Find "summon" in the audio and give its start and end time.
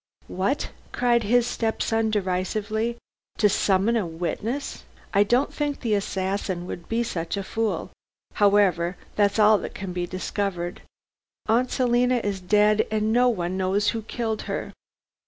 3.47-3.95